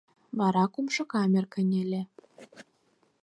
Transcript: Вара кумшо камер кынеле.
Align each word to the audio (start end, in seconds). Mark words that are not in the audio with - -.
Вара 0.39 0.65
кумшо 0.73 1.03
камер 1.11 1.45
кынеле. 1.53 2.01